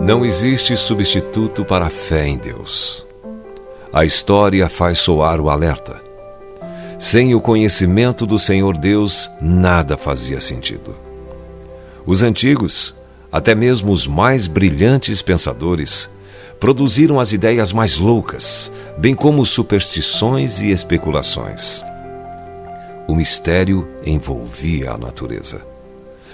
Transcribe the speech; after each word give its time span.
Não 0.00 0.24
existe 0.24 0.76
substituto 0.76 1.64
para 1.64 1.86
a 1.86 1.90
fé 1.90 2.26
em 2.26 2.36
Deus. 2.36 3.06
A 3.92 4.04
história 4.04 4.68
faz 4.68 4.98
soar 4.98 5.40
o 5.40 5.50
alerta. 5.50 6.00
Sem 6.98 7.34
o 7.34 7.40
conhecimento 7.40 8.24
do 8.26 8.38
Senhor 8.38 8.76
Deus, 8.76 9.28
nada 9.40 9.96
fazia 9.96 10.40
sentido. 10.40 10.94
Os 12.04 12.22
antigos, 12.22 12.94
até 13.32 13.54
mesmo 13.54 13.92
os 13.92 14.06
mais 14.06 14.46
brilhantes 14.46 15.22
pensadores, 15.22 16.08
produziram 16.60 17.18
as 17.18 17.32
ideias 17.32 17.72
mais 17.72 17.98
loucas, 17.98 18.70
bem 18.96 19.14
como 19.14 19.44
superstições 19.44 20.60
e 20.60 20.70
especulações. 20.70 21.82
O 23.08 23.14
mistério 23.14 23.88
envolvia 24.04 24.92
a 24.92 24.98
natureza. 24.98 25.75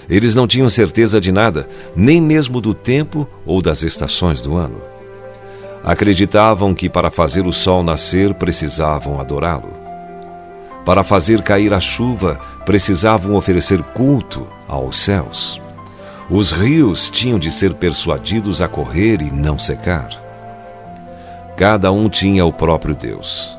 Eles 0.09 0.35
não 0.35 0.47
tinham 0.47 0.69
certeza 0.69 1.19
de 1.19 1.31
nada, 1.31 1.67
nem 1.95 2.21
mesmo 2.21 2.59
do 2.59 2.73
tempo 2.73 3.27
ou 3.45 3.61
das 3.61 3.83
estações 3.83 4.41
do 4.41 4.55
ano. 4.55 4.81
Acreditavam 5.83 6.73
que 6.73 6.89
para 6.89 7.11
fazer 7.11 7.45
o 7.45 7.51
sol 7.51 7.83
nascer 7.83 8.33
precisavam 8.33 9.19
adorá-lo. 9.19 9.73
Para 10.85 11.03
fazer 11.03 11.41
cair 11.41 11.73
a 11.73 11.79
chuva 11.79 12.39
precisavam 12.65 13.35
oferecer 13.35 13.81
culto 13.81 14.47
aos 14.67 14.97
céus. 14.97 15.61
Os 16.29 16.51
rios 16.51 17.09
tinham 17.09 17.37
de 17.37 17.51
ser 17.51 17.73
persuadidos 17.73 18.61
a 18.61 18.67
correr 18.67 19.21
e 19.21 19.29
não 19.29 19.59
secar. 19.59 20.09
Cada 21.57 21.91
um 21.91 22.09
tinha 22.09 22.45
o 22.45 22.51
próprio 22.51 22.95
Deus. 22.95 23.57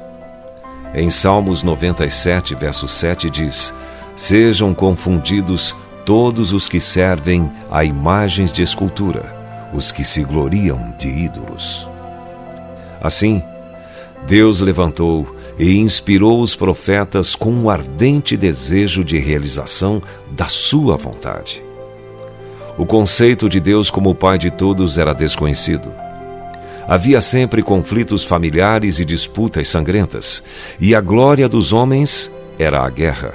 Em 0.94 1.10
Salmos 1.10 1.62
97, 1.62 2.54
verso 2.54 2.88
7 2.88 3.28
diz: 3.30 3.74
Sejam 4.16 4.72
confundidos 4.74 5.74
todos 6.04 6.52
os 6.52 6.68
que 6.68 6.80
servem 6.80 7.50
a 7.70 7.84
imagens 7.84 8.52
de 8.52 8.62
escultura, 8.62 9.34
os 9.72 9.90
que 9.90 10.04
se 10.04 10.22
gloriam 10.22 10.94
de 10.98 11.08
ídolos. 11.08 11.88
Assim, 13.00 13.42
Deus 14.26 14.60
levantou 14.60 15.34
e 15.58 15.78
inspirou 15.78 16.40
os 16.40 16.56
profetas 16.56 17.34
com 17.34 17.50
um 17.50 17.70
ardente 17.70 18.36
desejo 18.36 19.04
de 19.04 19.18
realização 19.18 20.02
da 20.30 20.46
sua 20.46 20.96
vontade. 20.96 21.62
O 22.76 22.84
conceito 22.84 23.48
de 23.48 23.60
Deus 23.60 23.90
como 23.90 24.14
Pai 24.14 24.36
de 24.36 24.50
todos 24.50 24.98
era 24.98 25.12
desconhecido. 25.12 25.92
Havia 26.88 27.20
sempre 27.20 27.62
conflitos 27.62 28.24
familiares 28.24 28.98
e 28.98 29.04
disputas 29.04 29.68
sangrentas, 29.68 30.42
e 30.80 30.94
a 30.94 31.00
glória 31.00 31.48
dos 31.48 31.72
homens 31.72 32.30
era 32.58 32.84
a 32.84 32.90
guerra. 32.90 33.34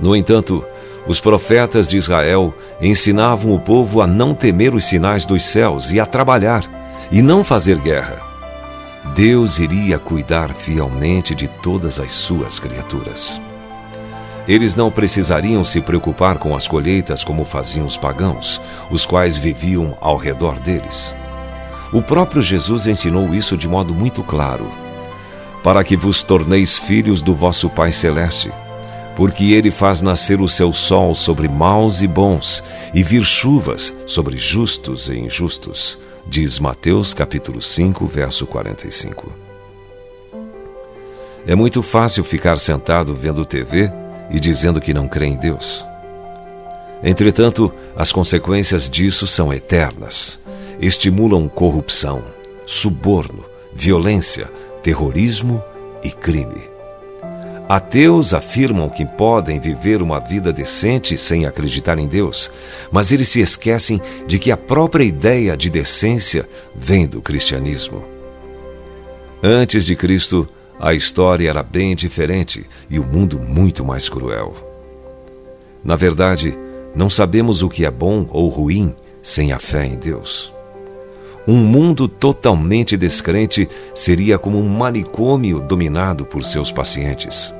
No 0.00 0.14
entanto, 0.14 0.64
os 1.06 1.20
profetas 1.20 1.86
de 1.86 1.96
Israel 1.96 2.52
ensinavam 2.80 3.52
o 3.52 3.60
povo 3.60 4.00
a 4.00 4.06
não 4.06 4.34
temer 4.34 4.74
os 4.74 4.86
sinais 4.86 5.24
dos 5.24 5.44
céus 5.44 5.90
e 5.90 6.00
a 6.00 6.06
trabalhar, 6.06 6.64
e 7.12 7.22
não 7.22 7.44
fazer 7.44 7.78
guerra. 7.78 8.20
Deus 9.14 9.58
iria 9.58 9.98
cuidar 9.98 10.52
fielmente 10.52 11.34
de 11.34 11.46
todas 11.46 12.00
as 12.00 12.10
suas 12.10 12.58
criaturas. 12.58 13.40
Eles 14.48 14.74
não 14.74 14.90
precisariam 14.90 15.64
se 15.64 15.80
preocupar 15.80 16.38
com 16.38 16.56
as 16.56 16.66
colheitas 16.66 17.22
como 17.22 17.44
faziam 17.44 17.86
os 17.86 17.96
pagãos, 17.96 18.60
os 18.90 19.06
quais 19.06 19.36
viviam 19.36 19.96
ao 20.00 20.16
redor 20.16 20.58
deles. 20.58 21.14
O 21.92 22.02
próprio 22.02 22.42
Jesus 22.42 22.86
ensinou 22.86 23.32
isso 23.32 23.56
de 23.56 23.68
modo 23.68 23.94
muito 23.94 24.22
claro: 24.24 24.70
para 25.62 25.84
que 25.84 25.96
vos 25.96 26.22
torneis 26.22 26.76
filhos 26.76 27.22
do 27.22 27.34
vosso 27.34 27.68
Pai 27.70 27.92
Celeste 27.92 28.52
porque 29.16 29.52
ele 29.52 29.70
faz 29.70 30.02
nascer 30.02 30.40
o 30.40 30.48
seu 30.48 30.72
sol 30.72 31.14
sobre 31.14 31.48
maus 31.48 32.02
e 32.02 32.06
bons, 32.06 32.62
e 32.94 33.02
vir 33.02 33.24
chuvas 33.24 33.92
sobre 34.06 34.36
justos 34.36 35.08
e 35.08 35.18
injustos, 35.18 35.98
diz 36.26 36.58
Mateus 36.58 37.14
capítulo 37.14 37.62
5, 37.62 38.06
verso 38.06 38.46
45. 38.46 39.32
É 41.46 41.54
muito 41.54 41.82
fácil 41.82 42.22
ficar 42.24 42.58
sentado 42.58 43.14
vendo 43.14 43.44
TV 43.44 43.90
e 44.30 44.38
dizendo 44.38 44.80
que 44.80 44.92
não 44.92 45.08
crê 45.08 45.26
em 45.26 45.36
Deus. 45.36 45.84
Entretanto, 47.02 47.72
as 47.96 48.12
consequências 48.12 48.88
disso 48.88 49.26
são 49.26 49.52
eternas. 49.52 50.40
Estimulam 50.80 51.48
corrupção, 51.48 52.22
suborno, 52.66 53.44
violência, 53.72 54.50
terrorismo 54.82 55.62
e 56.02 56.10
crime. 56.10 56.75
Ateus 57.68 58.32
afirmam 58.32 58.88
que 58.88 59.04
podem 59.04 59.58
viver 59.58 60.00
uma 60.00 60.20
vida 60.20 60.52
decente 60.52 61.18
sem 61.18 61.46
acreditar 61.46 61.98
em 61.98 62.06
Deus, 62.06 62.50
mas 62.92 63.10
eles 63.10 63.28
se 63.28 63.40
esquecem 63.40 64.00
de 64.26 64.38
que 64.38 64.52
a 64.52 64.56
própria 64.56 65.02
ideia 65.02 65.56
de 65.56 65.68
decência 65.68 66.48
vem 66.76 67.08
do 67.08 67.20
cristianismo. 67.20 68.04
Antes 69.42 69.84
de 69.84 69.96
Cristo, 69.96 70.48
a 70.78 70.94
história 70.94 71.50
era 71.50 71.62
bem 71.62 71.96
diferente 71.96 72.64
e 72.88 73.00
o 73.00 73.04
mundo 73.04 73.38
muito 73.38 73.84
mais 73.84 74.08
cruel. 74.08 74.54
Na 75.82 75.96
verdade, 75.96 76.56
não 76.94 77.10
sabemos 77.10 77.62
o 77.62 77.68
que 77.68 77.84
é 77.84 77.90
bom 77.90 78.28
ou 78.30 78.48
ruim 78.48 78.94
sem 79.22 79.52
a 79.52 79.58
fé 79.58 79.84
em 79.84 79.96
Deus. 79.96 80.55
Um 81.48 81.56
mundo 81.56 82.08
totalmente 82.08 82.96
descrente 82.96 83.68
seria 83.94 84.36
como 84.36 84.58
um 84.58 84.68
manicômio 84.68 85.60
dominado 85.60 86.24
por 86.24 86.44
seus 86.44 86.72
pacientes. 86.72 87.54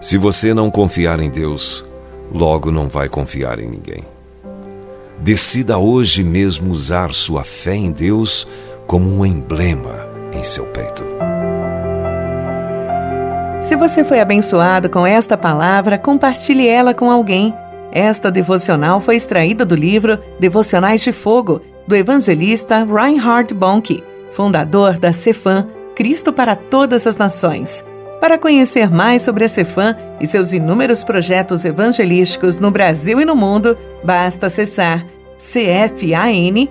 Se 0.00 0.16
você 0.16 0.54
não 0.54 0.70
confiar 0.70 1.18
em 1.18 1.28
Deus, 1.28 1.84
logo 2.32 2.70
não 2.70 2.88
vai 2.88 3.08
confiar 3.08 3.58
em 3.58 3.68
ninguém. 3.68 4.04
Decida 5.18 5.78
hoje 5.78 6.22
mesmo 6.22 6.70
usar 6.70 7.12
sua 7.12 7.42
fé 7.42 7.74
em 7.74 7.90
Deus 7.90 8.46
como 8.86 9.18
um 9.18 9.26
emblema 9.26 10.08
em 10.32 10.44
seu 10.44 10.64
peito. 10.66 11.04
Se 13.60 13.74
você 13.74 14.04
foi 14.04 14.20
abençoado 14.20 14.88
com 14.88 15.04
esta 15.04 15.36
palavra, 15.36 15.98
compartilhe 15.98 16.68
ela 16.68 16.94
com 16.94 17.10
alguém. 17.10 17.52
Esta 17.92 18.30
devocional 18.30 19.00
foi 19.00 19.16
extraída 19.16 19.64
do 19.64 19.74
livro 19.74 20.20
Devocionais 20.38 21.02
de 21.02 21.12
Fogo 21.12 21.60
do 21.90 21.96
evangelista 21.96 22.84
Reinhard 22.84 23.52
Bonnke, 23.52 24.04
fundador 24.30 24.96
da 24.96 25.12
Cefam, 25.12 25.66
Cristo 25.96 26.32
para 26.32 26.54
Todas 26.54 27.04
as 27.04 27.16
Nações. 27.16 27.84
Para 28.20 28.38
conhecer 28.38 28.88
mais 28.88 29.22
sobre 29.22 29.44
a 29.44 29.48
Cefam 29.48 29.96
e 30.20 30.26
seus 30.26 30.52
inúmeros 30.54 31.02
projetos 31.02 31.64
evangelísticos 31.64 32.60
no 32.60 32.70
Brasil 32.70 33.20
e 33.20 33.24
no 33.24 33.34
mundo, 33.34 33.76
basta 34.04 34.46
acessar 34.46 35.04
cfan.org.br 35.36 36.70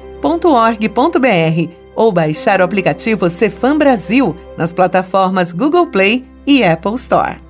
ou 1.98 2.12
baixar 2.14 2.62
o 2.62 2.64
aplicativo 2.64 3.30
Cefam 3.30 3.78
Brasil 3.78 4.34
nas 4.58 4.72
plataformas 4.72 5.52
Google 5.52 5.88
Play 5.88 6.26
e 6.48 6.64
Apple 6.64 6.96
Store. 6.96 7.49